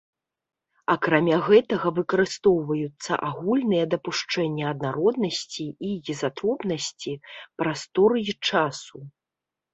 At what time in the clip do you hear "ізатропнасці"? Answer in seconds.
6.15-7.13